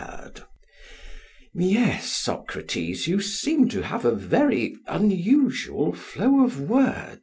[0.03, 0.45] PHAEDRUS:
[1.53, 7.19] Yes, Socrates, you seem to have a very unusual flow of words.